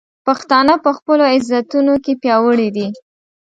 پښتانه 0.25 0.73
په 0.83 0.91
خپلو 0.97 1.23
عزتونو 1.33 1.93
کې 2.03 2.13
پیاوړي 2.21 2.69
دي. 2.75 2.87